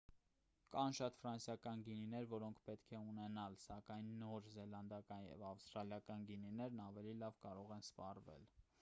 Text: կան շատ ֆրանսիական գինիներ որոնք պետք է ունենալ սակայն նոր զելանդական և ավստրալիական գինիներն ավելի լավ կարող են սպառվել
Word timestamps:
կան 0.75 0.95
շատ 0.99 1.17
ֆրանսիական 1.25 1.83
գինիներ 1.89 2.25
որոնք 2.31 2.61
պետք 2.71 2.95
է 2.99 3.03
ունենալ 3.11 3.59
սակայն 3.65 4.09
նոր 4.23 4.49
զելանդական 4.57 5.29
և 5.29 5.47
ավստրալիական 5.53 6.29
գինիներն 6.33 6.85
ավելի 6.91 7.17
լավ 7.25 7.41
կարող 7.49 7.77
են 7.81 7.89
սպառվել 7.91 8.55